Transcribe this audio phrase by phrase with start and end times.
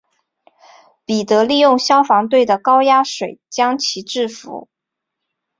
[1.05, 4.67] 彼得利用消防队的高压水将其制伏。